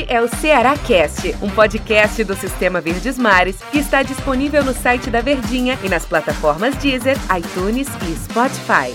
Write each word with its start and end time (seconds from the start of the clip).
Este 0.00 0.12
é 0.14 0.20
o 0.22 0.28
Ceará 0.28 0.78
Cast, 0.78 1.36
um 1.42 1.50
podcast 1.50 2.24
do 2.24 2.34
Sistema 2.34 2.80
Verdes 2.80 3.18
Mares 3.18 3.60
que 3.70 3.78
está 3.78 4.02
disponível 4.02 4.64
no 4.64 4.72
site 4.72 5.10
da 5.10 5.20
Verdinha 5.20 5.78
e 5.84 5.90
nas 5.90 6.06
plataformas 6.06 6.74
Deezer, 6.76 7.16
iTunes 7.36 7.86
e 8.08 8.16
Spotify. 8.16 8.94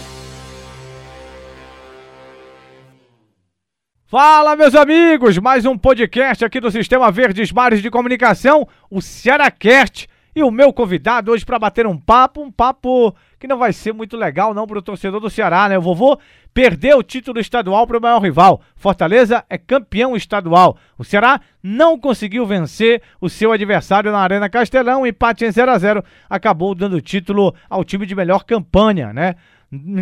Fala, 4.07 4.55
meus 4.55 4.73
amigos! 4.73 5.37
Mais 5.37 5.63
um 5.65 5.77
podcast 5.77 6.43
aqui 6.43 6.59
do 6.59 6.71
Sistema 6.71 7.11
Verdes 7.11 7.51
Mares 7.51 7.83
de 7.83 7.91
Comunicação, 7.91 8.67
o 8.89 8.99
Ceará 8.99 9.51
Cast. 9.51 10.07
E 10.35 10.41
o 10.43 10.51
meu 10.51 10.73
convidado 10.73 11.31
hoje 11.31 11.45
para 11.45 11.59
bater 11.59 11.85
um 11.85 11.97
papo, 11.97 12.41
um 12.41 12.51
papo 12.51 13.15
que 13.45 13.47
não 13.47 13.59
vai 13.59 13.71
ser 13.71 13.93
muito 13.93 14.17
legal 14.17 14.55
não 14.55 14.65
para 14.65 14.79
o 14.79 14.81
torcedor 14.81 15.19
do 15.19 15.29
Ceará, 15.29 15.69
né? 15.69 15.77
O 15.77 15.81
vovô 15.81 16.17
perdeu 16.51 16.97
o 16.97 17.03
título 17.03 17.39
estadual 17.39 17.85
para 17.85 17.99
o 17.99 18.01
maior 18.01 18.19
rival. 18.19 18.59
Fortaleza 18.75 19.45
é 19.47 19.55
campeão 19.55 20.15
estadual. 20.15 20.75
O 20.97 21.03
Ceará 21.03 21.39
não 21.61 21.99
conseguiu 21.99 22.43
vencer 22.47 23.03
o 23.21 23.29
seu 23.29 23.51
adversário 23.51 24.11
na 24.11 24.17
Arena 24.17 24.49
Castelão. 24.49 25.05
empate 25.05 25.45
em 25.45 25.51
0 25.51 25.71
a 25.71 25.77
0 25.77 26.03
acabou 26.27 26.73
dando 26.73 26.99
título 26.99 27.53
ao 27.69 27.83
time 27.83 28.07
de 28.07 28.15
melhor 28.15 28.43
campanha, 28.43 29.13
né? 29.13 29.35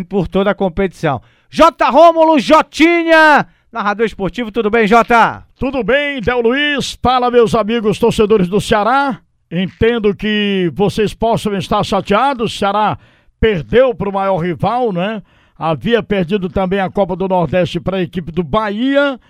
Por 0.08 0.26
toda 0.26 0.50
a 0.50 0.54
competição. 0.54 1.20
J. 1.50 1.90
Rômulo 1.90 2.38
Jotinha, 2.38 3.46
narrador 3.70 4.06
esportivo, 4.06 4.50
tudo 4.50 4.70
bem, 4.70 4.86
Jota? 4.86 5.44
Tudo 5.54 5.84
bem, 5.84 6.18
Del 6.22 6.40
Luiz. 6.40 6.98
Fala, 7.02 7.30
meus 7.30 7.54
amigos 7.54 7.98
torcedores 7.98 8.48
do 8.48 8.58
Ceará. 8.58 9.20
Entendo 9.50 10.16
que 10.16 10.72
vocês 10.74 11.12
possam 11.12 11.54
estar 11.54 11.84
chateados. 11.84 12.58
Ceará 12.58 12.98
perdeu 13.40 13.94
para 13.94 14.08
o 14.08 14.12
maior 14.12 14.38
rival, 14.38 14.92
né? 14.92 15.22
Havia 15.56 16.02
perdido 16.02 16.48
também 16.48 16.80
a 16.80 16.90
Copa 16.90 17.14
do 17.14 17.28
Nordeste 17.28 17.78
para 17.78 17.98
a 17.98 18.02
equipe 18.02 18.32
do 18.32 18.42
Bahia. 18.42 19.20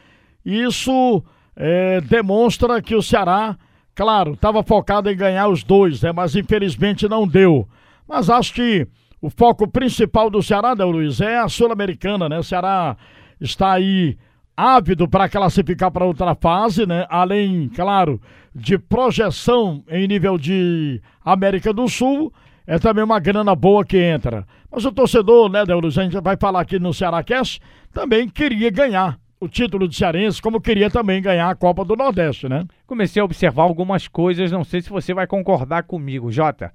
Isso 0.44 1.22
é, 1.56 2.00
demonstra 2.00 2.80
que 2.80 2.94
o 2.94 3.02
Ceará, 3.02 3.56
claro, 3.94 4.32
estava 4.32 4.62
focado 4.62 5.10
em 5.10 5.16
ganhar 5.16 5.48
os 5.48 5.62
dois, 5.62 6.02
né? 6.02 6.12
Mas 6.12 6.34
infelizmente 6.34 7.08
não 7.08 7.26
deu. 7.26 7.68
Mas 8.08 8.30
acho 8.30 8.54
que 8.54 8.86
o 9.20 9.30
foco 9.30 9.66
principal 9.66 10.28
do 10.28 10.42
Ceará, 10.42 10.74
né, 10.74 10.84
Luiz, 10.84 11.20
é 11.20 11.38
a 11.38 11.48
Sul-Americana, 11.48 12.28
né? 12.28 12.38
O 12.38 12.44
Ceará 12.44 12.96
está 13.40 13.72
aí 13.72 14.16
ávido 14.56 15.08
para 15.08 15.28
classificar 15.28 15.90
para 15.90 16.04
outra 16.04 16.34
fase, 16.34 16.86
né? 16.86 17.06
Além, 17.08 17.68
claro, 17.68 18.20
de 18.54 18.78
projeção 18.78 19.82
em 19.88 20.06
nível 20.06 20.38
de 20.38 21.00
América 21.24 21.72
do 21.72 21.88
Sul, 21.88 22.32
é 22.66 22.78
também 22.78 23.04
uma 23.04 23.20
grana 23.20 23.54
boa 23.54 23.84
que 23.84 23.98
entra. 23.98 24.46
Mas 24.70 24.84
o 24.84 24.92
torcedor, 24.92 25.50
né, 25.50 25.64
Deus, 25.64 25.98
a 25.98 26.02
gente 26.02 26.20
vai 26.20 26.36
falar 26.36 26.60
aqui 26.60 26.78
no 26.78 26.94
Ceará 26.94 27.22
Cast, 27.22 27.60
também 27.92 28.28
queria 28.28 28.70
ganhar 28.70 29.18
o 29.40 29.48
título 29.48 29.86
de 29.86 29.94
cearense, 29.94 30.40
como 30.40 30.60
queria 30.60 30.90
também 30.90 31.20
ganhar 31.20 31.50
a 31.50 31.54
Copa 31.54 31.84
do 31.84 31.94
Nordeste, 31.94 32.48
né? 32.48 32.64
Comecei 32.86 33.20
a 33.20 33.24
observar 33.24 33.64
algumas 33.64 34.08
coisas, 34.08 34.50
não 34.50 34.64
sei 34.64 34.80
se 34.80 34.88
você 34.88 35.12
vai 35.12 35.26
concordar 35.26 35.82
comigo, 35.82 36.32
Jota. 36.32 36.72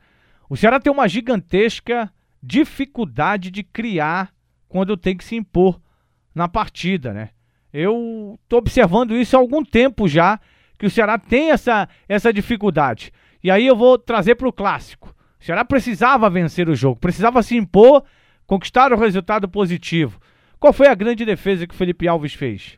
O 0.48 0.56
Ceará 0.56 0.80
tem 0.80 0.92
uma 0.92 1.08
gigantesca 1.08 2.12
dificuldade 2.42 3.50
de 3.50 3.64
criar 3.64 4.32
quando 4.68 4.96
tem 4.96 5.18
que 5.18 5.24
se 5.24 5.36
impor 5.36 5.80
na 6.34 6.48
partida, 6.48 7.12
né? 7.12 7.30
Eu 7.74 8.40
tô 8.48 8.58
observando 8.58 9.16
isso 9.16 9.36
há 9.36 9.40
algum 9.40 9.64
tempo 9.64 10.08
já 10.08 10.40
que 10.78 10.86
o 10.86 10.90
Ceará 10.90 11.18
tem 11.18 11.52
essa, 11.52 11.90
essa 12.08 12.32
dificuldade. 12.32 13.12
E 13.44 13.52
aí 13.52 13.66
eu 13.66 13.76
vou 13.76 13.98
trazer 13.98 14.36
para 14.36 14.48
o 14.48 14.54
clássico. 14.54 15.14
O 15.40 15.46
Ceará 15.46 15.64
precisava 15.64 16.30
vencer 16.30 16.68
o 16.68 16.76
jogo, 16.76 17.00
precisava 17.00 17.42
se 17.42 17.56
impor, 17.56 18.04
conquistar 18.46 18.92
o 18.92 18.98
resultado 18.98 19.48
positivo. 19.48 20.20
Qual 20.60 20.74
foi 20.74 20.88
a 20.88 20.96
grande 20.96 21.24
defesa 21.26 21.66
que 21.66 21.74
o 21.74 21.78
Felipe 21.78 22.08
Alves 22.08 22.34
fez? 22.34 22.78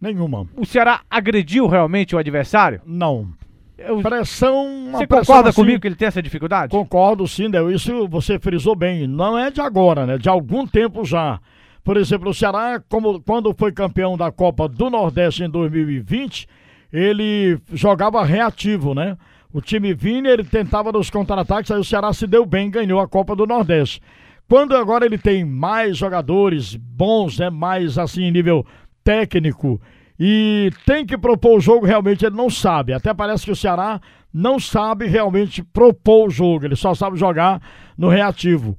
Nenhuma. 0.00 0.48
O 0.56 0.64
Ceará 0.64 1.02
agrediu 1.10 1.66
realmente 1.66 2.16
o 2.16 2.18
adversário? 2.18 2.80
Não. 2.86 3.28
Eu, 3.76 4.00
pressão. 4.00 4.90
Você 4.92 5.06
concorda 5.06 5.50
assim, 5.50 5.60
comigo 5.60 5.80
que 5.80 5.88
ele 5.88 5.94
tem 5.94 6.08
essa 6.08 6.22
dificuldade? 6.22 6.70
Concordo, 6.70 7.26
sim, 7.26 7.50
Del. 7.50 7.70
Isso 7.70 8.08
você 8.08 8.38
frisou 8.38 8.74
bem. 8.74 9.06
Não 9.06 9.38
é 9.38 9.50
de 9.50 9.60
agora, 9.60 10.06
né? 10.06 10.18
De 10.18 10.28
algum 10.28 10.66
tempo 10.66 11.04
já. 11.04 11.40
Por 11.84 11.96
exemplo, 11.96 12.30
o 12.30 12.34
Ceará, 12.34 12.82
como, 12.88 13.20
quando 13.20 13.52
foi 13.54 13.72
campeão 13.72 14.16
da 14.16 14.30
Copa 14.30 14.68
do 14.68 14.88
Nordeste 14.88 15.42
em 15.42 15.50
2020, 15.50 16.46
ele 16.92 17.58
jogava 17.72 18.24
reativo, 18.24 18.94
né? 18.94 19.16
O 19.52 19.60
time 19.60 19.92
vinha, 19.92 20.30
ele 20.30 20.44
tentava 20.44 20.90
nos 20.90 21.10
contra-ataques, 21.10 21.70
aí 21.70 21.78
o 21.78 21.84
Ceará 21.84 22.12
se 22.12 22.26
deu 22.26 22.46
bem, 22.46 22.70
ganhou 22.70 23.00
a 23.00 23.08
Copa 23.08 23.36
do 23.36 23.46
Nordeste. 23.46 24.00
Quando 24.48 24.74
agora 24.74 25.04
ele 25.04 25.18
tem 25.18 25.44
mais 25.44 25.96
jogadores 25.96 26.74
bons, 26.74 27.38
né, 27.38 27.50
mais 27.50 27.98
assim, 27.98 28.30
nível 28.30 28.64
técnico, 29.04 29.80
e 30.18 30.70
tem 30.86 31.04
que 31.04 31.18
propor 31.18 31.58
o 31.58 31.60
jogo, 31.60 31.84
realmente 31.84 32.24
ele 32.24 32.36
não 32.36 32.48
sabe. 32.48 32.92
Até 32.92 33.12
parece 33.12 33.44
que 33.44 33.50
o 33.50 33.56
Ceará 33.56 34.00
não 34.32 34.58
sabe 34.58 35.06
realmente 35.06 35.62
propor 35.62 36.28
o 36.28 36.30
jogo, 36.30 36.64
ele 36.64 36.76
só 36.76 36.94
sabe 36.94 37.18
jogar 37.18 37.60
no 37.96 38.08
reativo. 38.08 38.78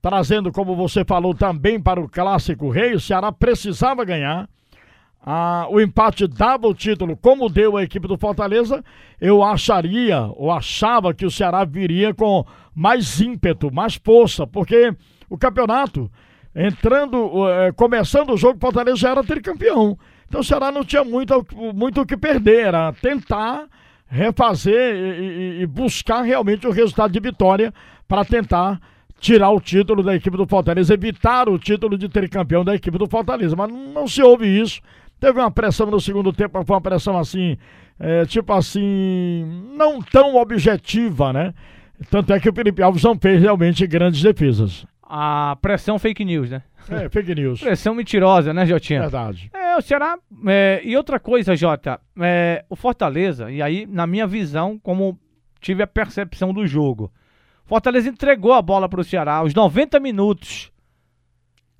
Trazendo, 0.00 0.52
como 0.52 0.76
você 0.76 1.04
falou, 1.04 1.34
também 1.34 1.80
para 1.80 2.00
o 2.00 2.08
Clássico 2.08 2.68
Rei, 2.70 2.94
o 2.94 3.00
Ceará 3.00 3.32
precisava 3.32 4.04
ganhar 4.04 4.48
ah, 5.24 5.66
o 5.70 5.80
empate 5.80 6.26
dava 6.26 6.66
o 6.66 6.74
título, 6.74 7.16
como 7.16 7.48
deu 7.48 7.76
a 7.76 7.82
equipe 7.82 8.08
do 8.08 8.18
Fortaleza, 8.18 8.84
eu 9.20 9.42
acharia, 9.42 10.22
ou 10.34 10.50
achava 10.50 11.14
que 11.14 11.24
o 11.24 11.30
Ceará 11.30 11.64
viria 11.64 12.12
com 12.12 12.44
mais 12.74 13.20
ímpeto, 13.20 13.72
mais 13.72 13.94
força, 13.94 14.46
porque 14.46 14.92
o 15.30 15.38
campeonato, 15.38 16.10
entrando, 16.54 17.48
eh, 17.48 17.72
começando 17.72 18.30
o 18.30 18.36
jogo, 18.36 18.56
o 18.56 18.60
Fortaleza 18.60 18.96
já 18.96 19.10
era 19.10 19.22
tricampeão. 19.22 19.96
Então 20.26 20.40
o 20.40 20.44
Ceará 20.44 20.72
não 20.72 20.84
tinha 20.84 21.04
muito, 21.04 21.46
muito 21.72 22.00
o 22.00 22.06
que 22.06 22.16
perder, 22.16 22.66
era 22.66 22.92
tentar 22.92 23.66
refazer 24.08 24.94
e, 24.94 25.62
e 25.62 25.66
buscar 25.66 26.22
realmente 26.22 26.66
o 26.66 26.70
resultado 26.70 27.12
de 27.12 27.20
vitória 27.20 27.72
para 28.08 28.24
tentar 28.24 28.80
tirar 29.22 29.50
o 29.50 29.60
título 29.60 30.02
da 30.02 30.16
equipe 30.16 30.36
do 30.36 30.46
Fortaleza, 30.46 30.92
evitar 30.92 31.48
o 31.48 31.56
título 31.56 31.96
de 31.96 32.08
tricampeão 32.08 32.64
da 32.64 32.74
equipe 32.74 32.98
do 32.98 33.06
Fortaleza. 33.06 33.54
Mas 33.54 33.72
não 33.72 34.08
se 34.08 34.20
ouve 34.20 34.46
isso. 34.46 34.82
Teve 35.22 35.38
uma 35.38 35.52
pressão 35.52 35.88
no 35.88 36.00
segundo 36.00 36.32
tempo, 36.32 36.64
foi 36.64 36.74
uma 36.74 36.80
pressão 36.80 37.16
assim, 37.16 37.56
é, 37.96 38.26
tipo 38.26 38.52
assim, 38.52 39.70
não 39.72 40.02
tão 40.02 40.34
objetiva, 40.34 41.32
né? 41.32 41.54
Tanto 42.10 42.32
é 42.32 42.40
que 42.40 42.48
o 42.48 42.52
Felipe 42.52 42.82
Alves 42.82 43.04
não 43.04 43.16
fez 43.16 43.40
realmente 43.40 43.86
grandes 43.86 44.20
defesas. 44.20 44.84
A 45.00 45.56
pressão 45.62 45.96
fake 45.96 46.24
news, 46.24 46.50
né? 46.50 46.64
É, 46.90 47.08
fake 47.08 47.36
news. 47.36 47.60
pressão 47.62 47.94
mentirosa, 47.94 48.52
né, 48.52 48.66
Jotinha? 48.66 49.02
Verdade. 49.02 49.48
É, 49.54 49.76
o 49.76 49.80
Ceará. 49.80 50.18
É, 50.44 50.82
e 50.84 50.96
outra 50.96 51.20
coisa, 51.20 51.54
Jota, 51.54 52.00
é, 52.20 52.64
o 52.68 52.74
Fortaleza, 52.74 53.48
e 53.48 53.62
aí, 53.62 53.86
na 53.86 54.08
minha 54.08 54.26
visão, 54.26 54.76
como 54.82 55.16
tive 55.60 55.84
a 55.84 55.86
percepção 55.86 56.52
do 56.52 56.66
jogo, 56.66 57.12
Fortaleza 57.64 58.08
entregou 58.08 58.54
a 58.54 58.60
bola 58.60 58.88
para 58.88 59.00
o 59.00 59.04
Ceará 59.04 59.34
aos 59.34 59.54
90 59.54 60.00
minutos. 60.00 60.72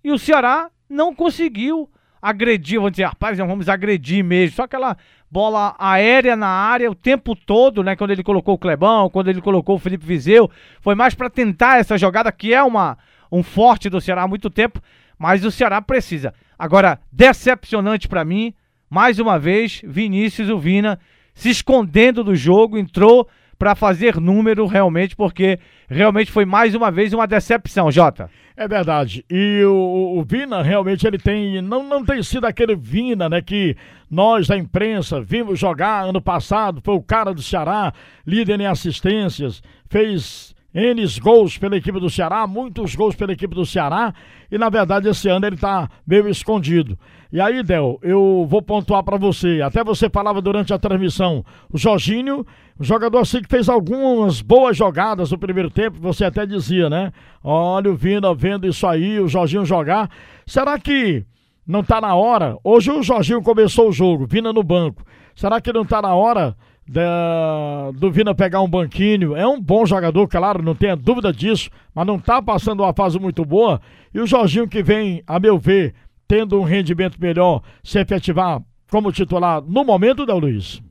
E 0.05 0.13
o 0.13 0.19
Ceará 0.19 0.71
não 0.89 1.13
conseguiu 1.13 1.91
agredir, 2.23 2.79
vamos 2.79 2.93
dizer, 2.93 3.07
rapaz, 3.07 3.37
vamos 3.37 3.69
agredir 3.69 4.25
mesmo. 4.25 4.55
Só 4.55 4.63
aquela 4.63 4.97
bola 5.29 5.75
aérea 5.77 6.37
na 6.37 6.47
área 6.47 6.89
o 6.89 6.95
tempo 6.95 7.35
todo, 7.35 7.83
né? 7.83 7.97
Quando 7.97 8.13
ele 8.13 8.23
colocou 8.23 8.55
o 8.55 8.59
Clebão, 8.59 9.11
quando 9.11 9.29
ele 9.29 9.41
colocou 9.41 9.75
o 9.75 9.79
Felipe 9.79 10.07
Vizeu. 10.07 10.49
Foi 10.81 10.95
mais 10.95 11.15
para 11.15 11.29
tentar 11.29 11.79
essa 11.79 11.99
jogada, 11.99 12.31
que 12.31 12.55
é 12.55 12.63
uma, 12.63 12.97
um 13.31 13.43
forte 13.43 13.91
do 13.91 14.01
Ceará 14.01 14.23
há 14.23 14.29
muito 14.29 14.49
tempo, 14.49 14.81
mas 15.19 15.45
o 15.45 15.51
Ceará 15.51 15.83
precisa. 15.83 16.33
Agora, 16.57 17.01
decepcionante 17.11 18.07
para 18.07 18.25
mim, 18.25 18.55
mais 18.89 19.19
uma 19.19 19.39
vez, 19.39 19.81
Vinícius, 19.85 20.49
o 20.49 20.59
Vina, 20.59 21.01
se 21.35 21.51
escondendo 21.51 22.23
do 22.23 22.37
jogo, 22.37 22.79
entrou 22.79 23.27
para 23.59 23.75
fazer 23.75 24.21
número 24.21 24.67
realmente, 24.67 25.17
porque 25.17 25.59
realmente 25.93 26.31
foi 26.31 26.45
mais 26.45 26.75
uma 26.75 26.91
vez 26.91 27.13
uma 27.13 27.27
decepção, 27.27 27.91
Jota. 27.91 28.31
É 28.57 28.69
verdade. 28.69 29.25
E 29.31 29.63
o, 29.65 30.19
o, 30.19 30.25
Vina 30.25 30.63
realmente 30.63 31.07
ele 31.07 31.19
tem. 31.19 31.63
Não, 31.63 31.83
não 31.83 32.05
tem 32.05 32.23
sido 32.23 32.45
aquele 32.45 32.77
Vina, 32.77 33.29
né? 33.29 33.41
Que 33.41 33.77
nós 34.11 34.47
da 34.47 34.57
imprensa 34.57 35.21
vimos 35.21 35.59
jogar 35.59 36.05
ano 36.05 36.21
passado. 36.21 36.81
Foi 36.85 36.95
o 36.95 37.03
cara 37.03 37.33
do 37.33 37.43
Ceará, 37.43 37.93
líder 38.27 38.61
em 38.61 38.67
assistências, 38.67 39.63
fez 39.89 40.52
N 40.75 41.05
gols 41.21 41.59
pela 41.59 41.77
equipe 41.77 42.01
do 42.01 42.09
Ceará, 42.09 42.47
muitos 42.47 42.95
gols 42.95 43.15
pela 43.15 43.33
equipe 43.33 43.55
do 43.55 43.67
Ceará, 43.67 44.15
e 44.51 44.57
na 44.57 44.71
verdade 44.71 45.09
esse 45.09 45.29
ano 45.29 45.47
ele 45.47 45.57
tá 45.57 45.89
meio 46.07 46.29
escondido. 46.29 46.99
E 47.31 47.41
aí, 47.41 47.63
Del, 47.63 47.99
eu 48.03 48.47
vou 48.49 48.61
pontuar 48.61 49.03
para 49.03 49.17
você. 49.17 49.63
Até 49.63 49.83
você 49.83 50.11
falava 50.11 50.43
durante 50.43 50.73
a 50.73 50.79
transmissão, 50.79 51.45
o 51.73 51.79
Jorginho, 51.79 52.47
um 52.79 52.85
jogador 52.85 53.19
assim 53.19 53.41
que 53.41 53.49
fez 53.49 53.69
algumas 53.69 54.41
boas 54.43 54.77
jogadas 54.77 55.31
no 55.31 55.39
primeiro 55.39 55.71
tempo, 55.71 55.99
você 56.01 56.25
até 56.25 56.45
dizia, 56.47 56.91
né? 56.91 57.13
Olha 57.43 57.91
o 57.91 57.97
Vina 57.97 58.35
vendo 58.35 58.67
isso 58.67 58.87
aí, 58.87 59.19
o 59.21 59.29
Jorginho 59.29 59.65
jogar. 59.65 60.11
Será 60.47 60.79
que 60.79 61.25
não 61.67 61.83
tá 61.83 62.01
na 62.01 62.15
hora? 62.15 62.57
Hoje 62.65 62.91
o 62.91 63.03
Jorginho 63.03 63.43
começou 63.43 63.89
o 63.89 63.93
jogo, 63.93 64.27
Vina 64.27 64.53
no 64.53 64.63
banco. 64.63 65.03
Será 65.35 65.61
que 65.61 65.73
não 65.73 65.85
tá 65.85 66.03
na 66.03 66.15
hora 66.15 66.57
da, 66.93 67.91
do 67.93 68.11
Vina 68.11 68.35
pegar 68.35 68.61
um 68.61 68.69
banquinho. 68.69 69.35
É 69.35 69.47
um 69.47 69.59
bom 69.59 69.87
jogador, 69.87 70.29
claro, 70.29 70.63
não 70.63 70.75
tenha 70.75 70.95
dúvida 70.95 71.33
disso, 71.33 71.71
mas 71.95 72.07
não 72.07 72.17
está 72.17 72.43
passando 72.43 72.83
uma 72.83 72.93
fase 72.93 73.19
muito 73.19 73.45
boa. 73.47 73.81
E 74.13 74.21
o 74.21 74.27
Jorginho 74.27 74.69
que 74.69 74.83
vem, 74.83 75.23
a 75.27 75.41
meu 75.41 75.59
ver, 75.59 75.95
tendo 76.29 76.61
um 76.61 76.65
rendimento 76.65 77.19
melhor, 77.19 77.63
se 77.83 77.99
efetivar 77.99 78.63
como 78.91 79.11
titular 79.11 79.63
no 79.63 79.85
momento, 79.85 80.27
Del 80.27 80.39
Luiz? 80.39 80.83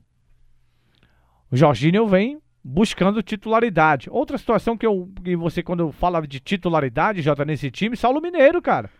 O 1.52 1.56
Jorginho 1.56 2.08
vem 2.08 2.40
buscando 2.64 3.22
titularidade. 3.22 4.08
Outra 4.10 4.36
situação 4.36 4.76
que, 4.76 4.86
eu, 4.86 5.08
que 5.22 5.36
você, 5.36 5.62
quando 5.62 5.92
fala 5.92 6.26
de 6.26 6.40
titularidade, 6.40 7.22
Jota, 7.22 7.44
nesse 7.44 7.70
time, 7.70 7.96
Saulo 7.96 8.20
Mineiro, 8.20 8.60
cara. 8.60 8.90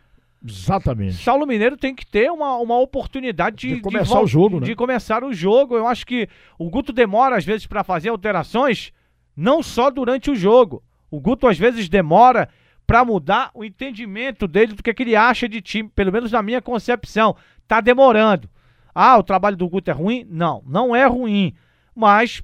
Exatamente. 0.47 1.15
Saulo 1.15 1.47
Mineiro 1.47 1.77
tem 1.77 1.95
que 1.95 2.05
ter 2.05 2.31
uma, 2.31 2.57
uma 2.57 2.79
oportunidade 2.79 3.57
de, 3.57 3.77
de 3.77 3.81
começar 3.81 4.19
de, 4.19 4.25
o 4.25 4.27
jogo, 4.27 4.61
né? 4.61 4.67
De 4.67 4.75
começar 4.75 5.25
o 5.25 5.33
jogo. 5.33 5.77
Eu 5.77 5.87
acho 5.87 6.05
que 6.07 6.29
o 6.59 6.69
Guto 6.69 6.93
demora, 6.93 7.37
às 7.37 7.45
vezes, 7.45 7.67
para 7.67 7.85
fazer 7.85 8.09
alterações, 8.09 8.93
não 9.37 9.63
só 9.63 9.91
durante 9.91 10.31
o 10.31 10.35
jogo. 10.35 10.83
O 11.11 11.21
Guto, 11.21 11.47
às 11.47 11.59
vezes, 11.59 11.89
demora 11.89 12.49
para 12.87 13.05
mudar 13.05 13.51
o 13.55 13.65
entendimento 13.65 14.49
dele 14.49 14.75
do 14.75 14.83
que, 14.83 14.91
é 14.91 14.95
que 14.95 15.03
ele 15.03 15.15
acha 15.15 15.49
de 15.49 15.61
time, 15.61 15.89
pelo 15.89 16.13
menos 16.13 16.33
na 16.33 16.43
minha 16.43 16.61
concepção. 16.61 17.37
Tá 17.69 17.81
demorando. 17.81 18.51
Ah, 18.95 19.17
o 19.17 19.23
trabalho 19.23 19.57
do 19.57 19.69
Guto 19.69 19.91
é 19.91 19.95
ruim? 19.95 20.27
Não, 20.29 20.63
não 20.67 20.95
é 20.95 21.07
ruim. 21.07 21.55
Mas 21.95 22.43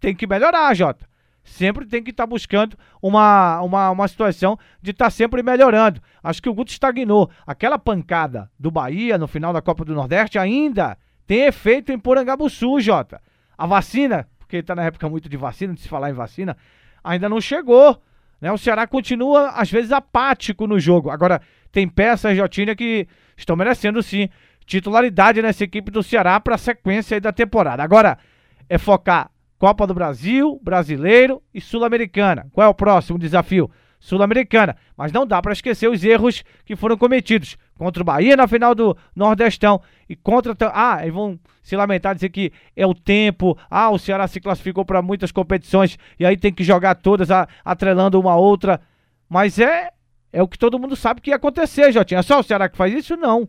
tem 0.00 0.14
que 0.14 0.26
melhorar, 0.26 0.74
Jota. 0.74 1.08
Sempre 1.48 1.86
tem 1.86 2.02
que 2.02 2.10
estar 2.10 2.24
tá 2.24 2.26
buscando 2.26 2.76
uma, 3.02 3.60
uma, 3.62 3.90
uma 3.90 4.08
situação 4.08 4.58
de 4.82 4.90
estar 4.90 5.06
tá 5.06 5.10
sempre 5.10 5.42
melhorando. 5.42 6.00
Acho 6.22 6.42
que 6.42 6.48
o 6.48 6.54
Guto 6.54 6.70
estagnou. 6.70 7.30
Aquela 7.46 7.78
pancada 7.78 8.50
do 8.58 8.70
Bahia 8.70 9.16
no 9.16 9.26
final 9.26 9.52
da 9.52 9.62
Copa 9.62 9.84
do 9.84 9.94
Nordeste 9.94 10.38
ainda 10.38 10.96
tem 11.26 11.46
efeito 11.46 11.90
em 11.90 11.98
Porangabuçu, 11.98 12.80
Jota. 12.80 13.20
A 13.56 13.66
vacina, 13.66 14.28
porque 14.38 14.58
está 14.58 14.74
na 14.74 14.84
época 14.84 15.08
muito 15.08 15.28
de 15.28 15.36
vacina, 15.36 15.74
de 15.74 15.80
se 15.80 15.88
falar 15.88 16.10
em 16.10 16.14
vacina, 16.14 16.56
ainda 17.02 17.28
não 17.28 17.40
chegou. 17.40 18.00
Né? 18.40 18.52
O 18.52 18.58
Ceará 18.58 18.86
continua, 18.86 19.48
às 19.48 19.70
vezes, 19.70 19.90
apático 19.90 20.66
no 20.66 20.78
jogo. 20.78 21.10
Agora, 21.10 21.40
tem 21.72 21.88
peças, 21.88 22.36
Jotinha, 22.36 22.76
que 22.76 23.08
estão 23.36 23.56
merecendo 23.56 24.02
sim 24.02 24.28
titularidade 24.64 25.40
nessa 25.40 25.64
equipe 25.64 25.90
do 25.90 26.02
Ceará 26.02 26.38
para 26.38 26.54
a 26.54 26.58
sequência 26.58 27.20
da 27.20 27.32
temporada. 27.32 27.82
Agora, 27.82 28.18
é 28.68 28.76
focar 28.76 29.30
Copa 29.58 29.86
do 29.86 29.94
Brasil, 29.94 30.60
Brasileiro 30.62 31.42
e 31.52 31.60
Sul-Americana. 31.60 32.46
Qual 32.52 32.64
é 32.64 32.68
o 32.68 32.74
próximo 32.74 33.18
desafio? 33.18 33.70
Sul-Americana. 33.98 34.76
Mas 34.96 35.10
não 35.10 35.26
dá 35.26 35.42
para 35.42 35.52
esquecer 35.52 35.88
os 35.88 36.04
erros 36.04 36.44
que 36.64 36.76
foram 36.76 36.96
cometidos 36.96 37.56
contra 37.76 38.02
o 38.02 38.06
Bahia 38.06 38.36
na 38.36 38.46
final 38.46 38.74
do 38.74 38.96
Nordestão 39.14 39.80
e 40.08 40.14
contra. 40.14 40.54
Ah, 40.72 41.04
e 41.04 41.10
vão 41.10 41.38
se 41.62 41.74
lamentar 41.74 42.14
dizer 42.14 42.28
que 42.28 42.52
é 42.76 42.86
o 42.86 42.94
tempo. 42.94 43.58
Ah, 43.68 43.90
o 43.90 43.98
Ceará 43.98 44.28
se 44.28 44.40
classificou 44.40 44.84
para 44.84 45.02
muitas 45.02 45.32
competições 45.32 45.98
e 46.18 46.24
aí 46.24 46.36
tem 46.36 46.52
que 46.52 46.62
jogar 46.62 46.94
todas 46.94 47.28
atrelando 47.64 48.20
uma 48.20 48.36
outra. 48.36 48.80
Mas 49.28 49.58
é 49.58 49.90
é 50.32 50.42
o 50.42 50.48
que 50.48 50.58
todo 50.58 50.78
mundo 50.78 50.94
sabe 50.94 51.20
que 51.20 51.30
ia 51.30 51.36
acontecer, 51.36 51.90
Jotinha. 51.90 52.20
É 52.20 52.22
só 52.22 52.40
o 52.40 52.42
Ceará 52.42 52.68
que 52.68 52.76
faz 52.76 52.92
isso? 52.92 53.16
Não. 53.16 53.48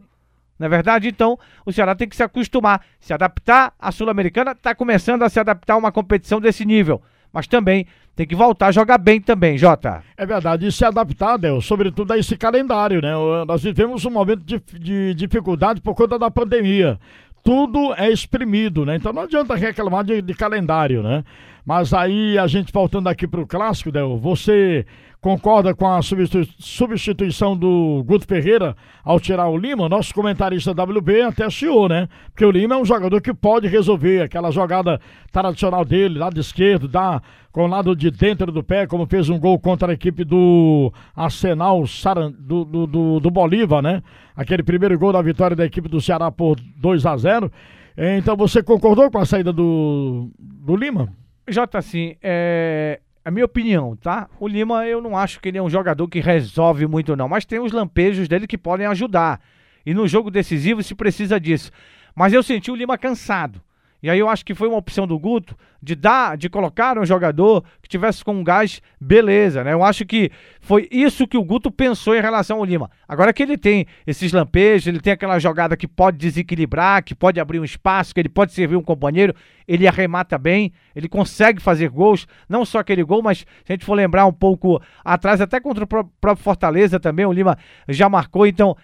Não 0.60 0.66
é 0.66 0.70
verdade? 0.70 1.08
Então, 1.08 1.40
o 1.66 1.72
Ceará 1.72 1.96
tem 1.96 2.08
que 2.08 2.16
se 2.16 2.22
acostumar, 2.22 2.82
se 3.00 3.14
adaptar 3.14 3.74
à 3.80 3.92
Sul-Americana, 3.92 4.52
está 4.52 4.76
começando 4.76 5.24
a 5.24 5.30
se 5.30 5.40
adaptar 5.40 5.76
a 5.76 5.78
uma 5.78 5.92
competição 5.92 6.42
desse 6.42 6.66
nível. 6.66 7.02
Mas 7.32 7.48
também 7.48 7.86
tem 8.16 8.28
que 8.28 8.36
voltar 8.36 8.68
a 8.68 8.72
jogar 8.72 8.98
bem 8.98 9.22
também, 9.22 9.58
Jota. 9.58 10.04
É 10.18 10.26
verdade, 10.26 10.68
e 10.68 10.72
se 10.72 10.84
adaptar, 10.84 11.38
Del, 11.38 11.62
sobretudo 11.62 12.12
a 12.12 12.18
esse 12.18 12.36
calendário, 12.36 13.02
né? 13.02 13.14
Nós 13.48 13.64
vivemos 13.64 14.04
um 14.04 14.10
momento 14.10 14.44
de, 14.44 14.62
de 14.78 15.14
dificuldade 15.14 15.80
por 15.80 15.96
conta 15.96 16.20
da 16.20 16.30
pandemia. 16.30 17.00
Tudo 17.42 17.94
é 17.96 18.12
exprimido, 18.12 18.86
né? 18.86 18.98
Então 18.98 19.14
não 19.14 19.22
adianta 19.22 19.56
reclamar 19.56 20.04
de, 20.04 20.22
de 20.22 20.34
calendário, 20.34 21.02
né? 21.02 21.24
Mas 21.66 21.94
aí, 21.94 22.38
a 22.38 22.48
gente 22.48 22.74
voltando 22.74 23.08
aqui 23.08 23.28
para 23.28 23.40
o 23.40 23.48
clássico, 23.48 23.92
Del, 23.92 24.18
você 24.18 24.86
concorda 25.22 25.76
com 25.76 25.88
a 25.88 26.02
substituição 26.02 27.56
do 27.56 28.04
Guto 28.06 28.26
Ferreira 28.26 28.76
ao 29.04 29.20
tirar 29.20 29.50
o 29.50 29.58
Lima, 29.58 29.90
nosso 29.90 30.14
comentarista 30.14 30.72
WB 30.72 31.22
até 31.24 31.50
chiou, 31.50 31.90
né? 31.90 32.08
Porque 32.32 32.46
o 32.46 32.52
Lima 32.52 32.76
é 32.76 32.78
um 32.78 32.86
jogador 32.86 33.22
que 33.22 33.34
pode 33.34 33.68
resolver 33.68 34.22
aquela 34.22 34.50
jogada 34.50 35.00
tradicional 35.32 35.84
dele, 35.84 36.18
lado 36.18 36.40
esquerdo, 36.40 36.88
dá 36.88 37.22
com 37.52 37.66
o 37.66 37.68
lado 37.68 37.96
de 37.96 38.10
dentro 38.12 38.52
do 38.52 38.64
pé, 38.64 38.88
como 38.88 39.08
fez 39.08 39.30
um 39.30 39.38
gol 39.38 39.60
contra 39.60 39.92
a 39.92 39.94
equipe 39.94 40.24
do 40.24 40.94
Arsenal 41.16 41.86
Saran, 41.86 42.32
do, 42.32 42.64
do, 42.64 42.88
do, 42.88 43.20
do 43.20 43.32
Bolívar, 43.32 43.82
né? 43.82 44.02
Aquele 44.36 44.64
primeiro 44.64 44.98
gol 44.98 45.12
da 45.12 45.22
vitória 45.22 45.56
da 45.56 45.66
equipe 45.66 45.90
do 45.90 46.00
Ceará 46.00 46.32
por 46.32 46.58
2 46.78 47.06
a 47.06 47.18
0 47.18 47.52
Então 47.98 48.38
você 48.38 48.64
concordou 48.64 49.12
com 49.12 49.18
a 49.18 49.26
saída 49.26 49.52
do, 49.52 50.30
do 50.40 50.76
Lima? 50.78 51.10
Jota, 51.50 51.80
assim, 51.80 52.16
é, 52.22 53.00
a 53.30 53.32
minha 53.32 53.46
opinião, 53.46 53.96
tá? 53.96 54.28
O 54.40 54.48
Lima, 54.48 54.86
eu 54.86 55.02
não 55.02 55.16
acho 55.16 55.40
que 55.40 55.48
ele 55.50 55.58
é 55.58 55.62
um 55.62 55.70
jogador 55.70 56.08
que 56.08 56.20
resolve 56.20 56.86
muito, 56.86 57.16
não. 57.16 57.30
Mas 57.30 57.46
tem 57.46 57.60
os 57.60 57.72
lampejos 57.72 58.28
dele 58.28 58.46
que 58.46 58.58
podem 58.58 58.86
ajudar. 58.88 59.40
E 59.86 59.94
no 59.94 60.08
jogo 60.08 60.30
decisivo 60.30 60.84
se 60.84 60.94
precisa 60.94 61.40
disso. 61.40 61.72
Mas 62.16 62.34
eu 62.34 62.44
senti 62.44 62.70
o 62.70 62.76
Lima 62.76 62.98
cansado. 62.98 63.62
E 64.02 64.10
aí 64.10 64.20
eu 64.20 64.30
acho 64.30 64.46
que 64.46 64.56
foi 64.56 64.68
uma 64.68 64.78
opção 64.78 65.06
do 65.06 65.20
Guto 65.20 65.58
de 65.82 65.96
dar, 65.96 66.38
de 66.38 66.50
colocar 66.50 66.98
um 66.98 67.06
jogador 67.06 67.64
que 67.82 67.90
tivesse 67.90 68.24
com 68.24 68.34
um 68.34 68.44
gás, 68.44 68.82
beleza, 69.00 69.64
né? 69.64 69.74
Eu 69.74 69.84
acho 69.84 70.06
que 70.06 70.32
foi 70.60 70.88
isso 70.92 71.28
que 71.28 71.38
o 71.38 71.44
Guto 71.44 71.72
pensou 71.72 72.16
em 72.16 72.22
relação 72.22 72.58
ao 72.58 72.66
Lima. 72.66 72.90
Agora 73.08 73.34
que 73.34 73.44
ele 73.44 73.58
tem 73.58 73.86
esses 74.06 74.32
lampejos, 74.32 74.88
ele 74.88 75.00
tem 75.00 75.14
aquela 75.14 75.40
jogada 75.40 75.76
que 75.76 75.88
pode 75.88 76.18
desequilibrar, 76.18 77.04
que 77.04 77.16
pode 77.16 77.40
abrir 77.40 77.60
um 77.60 77.66
espaço, 77.66 78.14
que 78.14 78.20
ele 78.20 78.30
pode 78.30 78.54
servir 78.54 78.76
um 78.76 78.84
companheiro, 78.84 79.34
ele 79.68 79.88
arremata 79.88 80.38
bem, 80.38 80.72
ele 80.96 81.08
consegue 81.08 81.62
fazer 81.62 81.90
gols, 81.90 82.28
não 82.48 82.66
só 82.66 82.80
aquele 82.80 83.04
gol, 83.04 83.22
mas 83.22 83.40
se 83.40 83.46
a 83.70 83.74
gente 83.74 83.86
for 83.86 83.96
lembrar 83.96 84.26
um 84.26 84.34
pouco 84.34 84.82
atrás, 85.04 85.42
até 85.42 85.60
contra 85.60 85.84
o 85.84 85.88
próprio 85.88 86.44
Fortaleza 86.44 87.00
também, 87.00 87.26
o 87.26 87.34
Lima 87.34 87.58
já 87.88 88.10
marcou, 88.10 88.46
então 88.48 88.76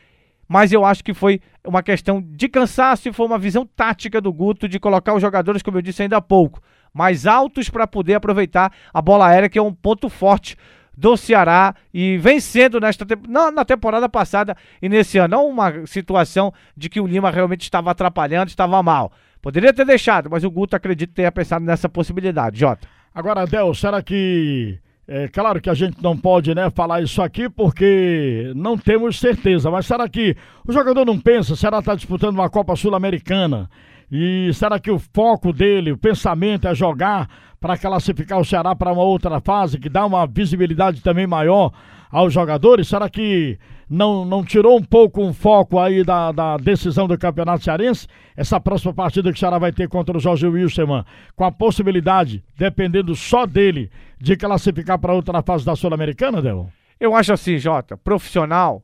mas 0.48 0.72
eu 0.72 0.86
acho 0.86 1.04
que 1.04 1.14
foi 1.14 1.42
uma 1.64 1.82
questão 1.82 2.22
de 2.22 2.48
cansaço 2.48 3.10
e 3.10 3.14
foi 3.14 3.26
uma 3.26 3.38
visão 3.38 3.66
tática 3.66 4.22
do 4.22 4.32
Guto 4.32 4.68
de 4.68 4.80
colocar 4.80 5.14
os 5.14 5.22
jogadores, 5.22 5.62
como 5.62 5.78
eu 5.78 5.82
disse 5.82 6.04
ainda 6.04 6.18
há 6.18 6.22
pouco, 6.22 6.62
mais 6.94 7.26
altos 7.26 7.70
para 7.70 7.88
poder 7.88 8.16
aproveitar 8.16 8.72
a 8.94 9.02
bola 9.02 9.28
aérea, 9.28 9.50
que 9.50 9.60
é 9.60 9.62
um 9.62 9.74
ponto 9.74 10.10
forte 10.10 10.58
do 10.98 11.18
Ceará 11.18 11.76
e 11.94 12.18
vencendo 12.18 12.80
nesta 12.80 13.06
na, 13.28 13.66
temporada 13.66 14.08
passada 14.08 14.56
e 14.82 14.88
nesse 14.88 15.18
ano. 15.18 15.36
Não 15.36 15.48
uma 15.48 15.86
situação 15.86 16.54
de 16.76 16.90
que 16.90 17.02
o 17.02 17.08
Lima 17.08 17.30
realmente 17.30 17.64
estava 17.64 17.92
atrapalhando, 17.92 18.50
estava 18.50 18.82
mal. 18.82 19.12
Poderia 19.42 19.74
ter 19.74 19.86
deixado, 19.86 20.30
mas 20.30 20.44
o 20.44 20.50
Guto 20.50 20.76
acredito 20.76 21.14
ter 21.14 21.30
pensado 21.32 21.66
nessa 21.66 21.90
possibilidade, 21.90 22.60
Jota. 22.60 22.88
Agora, 23.14 23.42
Adel, 23.42 23.74
será 23.74 24.02
que 24.02 24.80
é 25.08 25.28
claro 25.28 25.62
que 25.62 25.70
a 25.70 25.74
gente 25.74 26.02
não 26.02 26.18
pode 26.18 26.56
né, 26.56 26.70
falar 26.72 27.02
isso 27.02 27.22
aqui 27.22 27.48
porque 27.48 28.52
não 28.56 28.76
temos 28.76 29.20
certeza, 29.20 29.70
mas 29.70 29.86
será 29.86 30.10
que 30.10 30.36
o 30.68 30.72
jogador 30.72 31.06
não 31.06 31.20
pensa? 31.20 31.56
Será 31.56 31.78
que 31.78 31.82
está 31.82 31.96
disputando 31.96 32.34
uma 32.34 32.50
Copa 32.50 32.76
Sul-Americana? 32.76 33.70
E 34.12 34.52
será 34.54 34.80
que 34.80 34.90
o 34.90 34.98
foco 34.98 35.54
dele, 35.54 35.92
o 35.92 35.98
pensamento 35.98 36.68
é 36.68 36.74
jogar 36.74 37.30
para 37.60 37.78
classificar 37.78 38.40
o 38.40 38.46
Ceará 38.46 38.76
para 38.76 38.92
uma 38.92 39.04
outra 39.04 39.40
fase 39.40 39.80
que 39.80 39.90
dá 39.90 40.06
uma 40.06 40.26
visibilidade 40.26 41.02
também 41.02 41.28
maior 41.28 41.72
aos 42.12 42.34
jogadores? 42.34 42.88
Será 42.88 43.08
que 43.08 43.60
não, 43.90 44.26
não 44.26 44.44
tirou 44.44 44.78
um 44.78 44.84
pouco 44.84 45.22
o 45.22 45.28
um 45.28 45.34
foco 45.34 45.80
aí 45.80 46.04
da, 46.04 46.32
da 46.32 46.58
decisão 46.58 47.08
do 47.08 47.18
Campeonato 47.18 47.64
Cearense? 47.64 48.08
Essa 48.36 48.60
próxima 48.60 48.94
partida 48.94 49.32
que 49.32 49.38
o 49.38 49.40
Ceará 49.40 49.58
vai 49.58 49.72
ter 49.72 49.88
contra 49.88 50.18
o 50.18 50.20
Jorge 50.20 50.48
Wilson, 50.48 51.04
com 51.36 51.44
a 51.44 51.52
possibilidade, 51.52 52.44
dependendo 52.58 53.16
só 53.16 53.46
dele, 53.46 53.92
de 54.20 54.36
classificar 54.36 54.98
para 55.00 55.14
outra 55.14 55.42
fase 55.42 55.66
da 55.66 55.76
Sul-Americana, 55.76 56.42
Del? 56.42 56.70
Eu 57.00 57.16
acho 57.16 57.34
assim, 57.34 57.58
Jota, 57.58 57.98
profissional 57.98 58.84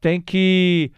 tem 0.00 0.20
que 0.20 0.90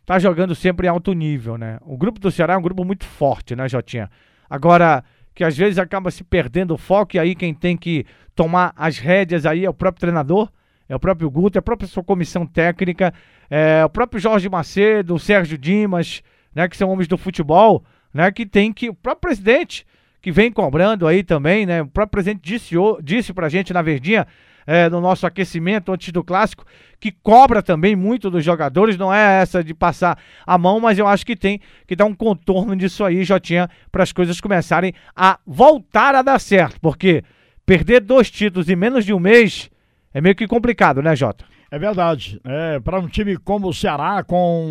estar 0.00 0.14
tá 0.14 0.18
jogando 0.18 0.54
sempre 0.54 0.86
em 0.86 0.90
alto 0.90 1.12
nível, 1.12 1.56
né? 1.56 1.78
O 1.82 1.96
grupo 1.96 2.20
do 2.20 2.30
Ceará 2.30 2.54
é 2.54 2.56
um 2.56 2.62
grupo 2.62 2.84
muito 2.84 3.04
forte, 3.04 3.56
né, 3.56 3.68
Jotinha? 3.68 4.10
Agora, 4.50 5.02
que 5.34 5.44
às 5.44 5.56
vezes 5.56 5.78
acaba 5.78 6.10
se 6.10 6.22
perdendo 6.22 6.74
o 6.74 6.78
foco 6.78 7.16
e 7.16 7.18
aí 7.18 7.34
quem 7.34 7.54
tem 7.54 7.76
que 7.76 8.04
tomar 8.34 8.72
as 8.76 8.98
rédeas 8.98 9.46
aí 9.46 9.64
é 9.64 9.70
o 9.70 9.74
próprio 9.74 10.00
treinador 10.00 10.50
é 10.92 10.96
o 10.96 11.00
próprio 11.00 11.30
Guto, 11.30 11.56
é 11.56 11.60
a 11.60 11.62
própria 11.62 11.88
sua 11.88 12.04
comissão 12.04 12.46
técnica, 12.46 13.14
é 13.48 13.82
o 13.82 13.88
próprio 13.88 14.20
Jorge 14.20 14.46
Macedo, 14.46 15.14
o 15.14 15.18
Sérgio 15.18 15.56
Dimas, 15.56 16.22
né, 16.54 16.68
que 16.68 16.76
são 16.76 16.90
homens 16.90 17.08
do 17.08 17.16
futebol, 17.16 17.82
né, 18.12 18.30
que 18.30 18.44
tem 18.44 18.70
que 18.74 18.90
o 18.90 18.94
próprio 18.94 19.30
presidente 19.30 19.86
que 20.20 20.30
vem 20.30 20.52
cobrando 20.52 21.06
aí 21.06 21.22
também, 21.22 21.64
né, 21.64 21.80
o 21.80 21.86
próprio 21.86 22.10
presidente 22.10 22.42
disse 22.42 22.74
disse 23.02 23.32
pra 23.32 23.48
gente 23.48 23.72
na 23.72 23.80
Verdinha 23.80 24.26
é, 24.66 24.90
no 24.90 25.00
nosso 25.00 25.26
aquecimento 25.26 25.90
antes 25.90 26.12
do 26.12 26.22
clássico, 26.22 26.66
que 27.00 27.10
cobra 27.10 27.62
também 27.62 27.96
muito 27.96 28.30
dos 28.30 28.44
jogadores, 28.44 28.98
não 28.98 29.12
é 29.12 29.40
essa 29.40 29.64
de 29.64 29.72
passar 29.72 30.18
a 30.46 30.58
mão, 30.58 30.78
mas 30.78 30.98
eu 30.98 31.08
acho 31.08 31.24
que 31.24 31.34
tem 31.34 31.58
que 31.86 31.96
dar 31.96 32.04
um 32.04 32.14
contorno 32.14 32.76
disso 32.76 33.02
aí, 33.02 33.24
Jotinha, 33.24 33.70
para 33.90 34.02
as 34.02 34.12
coisas 34.12 34.42
começarem 34.42 34.92
a 35.16 35.38
voltar 35.46 36.14
a 36.14 36.20
dar 36.20 36.38
certo, 36.38 36.78
porque 36.82 37.24
perder 37.64 38.00
dois 38.00 38.30
títulos 38.30 38.68
em 38.68 38.76
menos 38.76 39.06
de 39.06 39.14
um 39.14 39.18
mês 39.18 39.71
é 40.14 40.20
meio 40.20 40.34
que 40.34 40.46
complicado, 40.46 41.02
né, 41.02 41.14
Jota? 41.16 41.44
É 41.70 41.78
verdade. 41.78 42.38
É, 42.44 42.78
para 42.80 43.00
um 43.00 43.08
time 43.08 43.36
como 43.38 43.68
o 43.68 43.72
Ceará, 43.72 44.22
com 44.22 44.66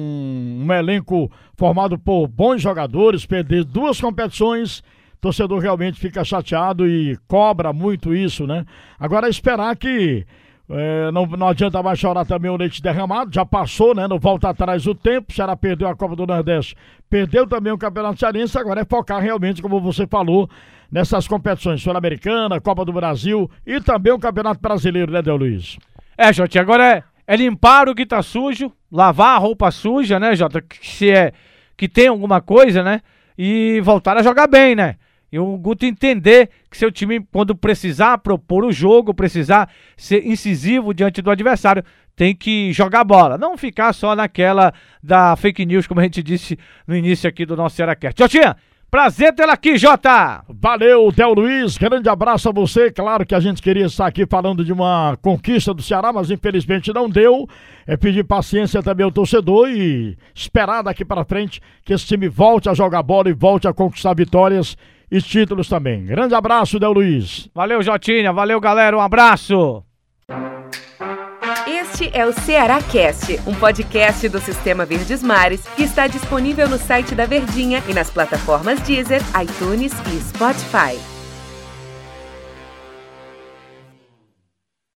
um 0.63 0.71
elenco 0.71 1.31
formado 1.55 1.97
por 1.97 2.27
bons 2.27 2.61
jogadores, 2.61 3.25
perder 3.25 3.63
duas 3.63 3.99
competições, 3.99 4.83
torcedor 5.19 5.59
realmente 5.59 5.99
fica 5.99 6.23
chateado 6.23 6.87
e 6.87 7.17
cobra 7.27 7.73
muito 7.73 8.13
isso, 8.13 8.45
né? 8.45 8.65
Agora 8.99 9.27
esperar 9.27 9.75
que 9.75 10.25
É, 10.73 11.11
não, 11.11 11.25
não 11.25 11.49
adianta 11.49 11.83
mais 11.83 11.99
chorar 11.99 12.25
também 12.25 12.49
o 12.49 12.55
leite 12.55 12.81
derramado, 12.81 13.33
já 13.33 13.45
passou, 13.45 13.93
né? 13.93 14.07
Não 14.07 14.17
volta 14.17 14.49
atrás 14.49 14.87
o 14.87 14.95
tempo. 14.95 15.31
O 15.31 15.33
Ceará 15.33 15.55
perdeu 15.55 15.87
a 15.87 15.95
Copa 15.95 16.15
do 16.15 16.25
Nordeste, 16.25 16.75
perdeu 17.09 17.45
também 17.45 17.73
o 17.73 17.77
Campeonato 17.77 18.19
Cearense. 18.19 18.57
Agora 18.57 18.81
é 18.81 18.85
focar 18.85 19.21
realmente, 19.21 19.61
como 19.61 19.81
você 19.81 20.07
falou, 20.07 20.49
nessas 20.91 21.27
competições 21.27 21.81
Sul-Americana, 21.81 22.61
Copa 22.61 22.85
do 22.85 22.93
Brasil 22.93 23.49
e 23.65 23.81
também 23.81 24.13
o 24.13 24.19
Campeonato 24.19 24.61
Brasileiro, 24.61 25.11
né, 25.11 25.21
Del 25.21 25.35
Luiz? 25.35 25.77
É, 26.17 26.31
Jota, 26.31 26.59
agora 26.59 26.97
é, 26.97 27.03
é 27.27 27.35
limpar 27.35 27.89
o 27.89 27.95
que 27.95 28.05
tá 28.05 28.21
sujo, 28.21 28.71
lavar 28.91 29.35
a 29.35 29.39
roupa 29.39 29.71
suja, 29.71 30.19
né, 30.19 30.35
Jota? 30.35 30.61
Que 30.61 30.87
se 30.87 31.09
é 31.09 31.33
que 31.75 31.89
tem 31.89 32.07
alguma 32.07 32.39
coisa, 32.39 32.83
né? 32.83 33.01
E 33.37 33.81
voltar 33.81 34.15
a 34.15 34.21
jogar 34.21 34.47
bem, 34.47 34.75
né? 34.75 34.95
E 35.31 35.39
o 35.39 35.57
Guto 35.57 35.85
entender 35.85 36.49
que 36.69 36.77
seu 36.77 36.91
time, 36.91 37.25
quando 37.31 37.55
precisar 37.55 38.17
propor 38.17 38.65
o 38.65 38.71
jogo, 38.71 39.13
precisar 39.13 39.69
ser 39.95 40.27
incisivo 40.27 40.93
diante 40.93 41.21
do 41.21 41.31
adversário, 41.31 41.83
tem 42.17 42.35
que 42.35 42.73
jogar 42.73 43.05
bola. 43.05 43.37
Não 43.37 43.57
ficar 43.57 43.93
só 43.93 44.13
naquela 44.13 44.73
da 45.01 45.33
fake 45.37 45.65
news, 45.65 45.87
como 45.87 46.01
a 46.01 46.03
gente 46.03 46.21
disse 46.21 46.59
no 46.85 46.93
início 46.93 47.29
aqui 47.29 47.45
do 47.45 47.55
nosso 47.55 47.77
Seracast. 47.77 48.21
Jotinha, 48.21 48.57
prazer 48.89 49.33
tê-la 49.33 49.53
aqui, 49.53 49.77
Jota! 49.77 50.43
Valeu, 50.49 51.09
Del 51.13 51.33
Luiz. 51.33 51.77
Grande 51.77 52.09
abraço 52.09 52.49
a 52.49 52.51
você. 52.51 52.91
Claro 52.91 53.25
que 53.25 53.33
a 53.33 53.39
gente 53.39 53.61
queria 53.61 53.85
estar 53.85 54.07
aqui 54.07 54.25
falando 54.25 54.65
de 54.65 54.73
uma 54.73 55.17
conquista 55.21 55.73
do 55.73 55.81
Ceará, 55.81 56.11
mas 56.11 56.29
infelizmente 56.29 56.93
não 56.93 57.09
deu. 57.09 57.47
É 57.87 57.95
pedir 57.95 58.25
paciência 58.25 58.83
também 58.83 59.05
ao 59.05 59.11
torcedor 59.13 59.69
e 59.69 60.17
esperar 60.35 60.81
daqui 60.81 61.05
para 61.05 61.23
frente 61.23 61.61
que 61.85 61.93
esse 61.93 62.05
time 62.05 62.27
volte 62.27 62.67
a 62.67 62.73
jogar 62.73 63.01
bola 63.01 63.29
e 63.29 63.33
volte 63.33 63.65
a 63.65 63.73
conquistar 63.73 64.13
vitórias 64.13 64.75
e 65.11 65.21
títulos 65.21 65.67
também. 65.67 66.05
Grande 66.05 66.33
abraço, 66.33 66.79
Del 66.79 66.93
Luiz. 66.93 67.49
Valeu, 67.53 67.83
Jotinha. 67.83 68.31
Valeu, 68.31 68.59
galera. 68.59 68.97
Um 68.97 69.01
abraço. 69.01 69.83
Este 71.67 72.09
é 72.13 72.25
o 72.25 72.31
Ceará 72.31 72.81
Cast, 72.81 73.39
um 73.45 73.53
podcast 73.53 74.29
do 74.29 74.39
Sistema 74.39 74.85
Verdes 74.85 75.21
Mares 75.21 75.67
que 75.75 75.83
está 75.83 76.07
disponível 76.07 76.69
no 76.69 76.77
site 76.77 77.13
da 77.13 77.25
Verdinha 77.25 77.83
e 77.87 77.93
nas 77.93 78.09
plataformas 78.09 78.79
Deezer, 78.81 79.21
iTunes 79.41 79.91
e 80.13 80.19
Spotify. 80.21 81.10